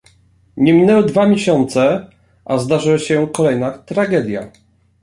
[0.57, 2.07] Nie minęły dwa miesiące,
[2.45, 4.51] a zdarzyła się kolejna tragedia